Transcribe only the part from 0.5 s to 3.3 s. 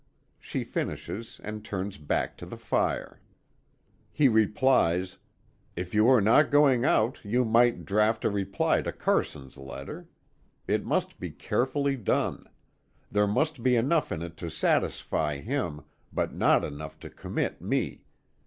finishes, and turns back to the fire.